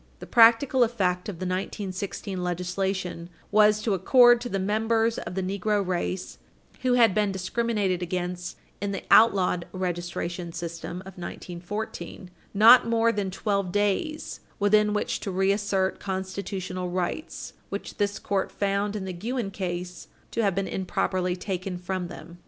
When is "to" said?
3.83-3.93, 4.41-4.49, 15.19-15.29, 20.31-20.41